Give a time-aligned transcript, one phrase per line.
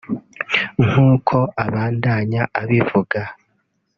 [0.85, 3.21] nk’uko abandanya abivuga